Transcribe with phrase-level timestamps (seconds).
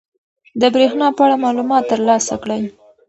[0.61, 2.61] د بریښنا په اړه معلومات ترلاسه کړئ.